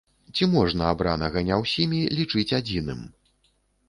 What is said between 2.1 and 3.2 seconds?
лічыць адзіным?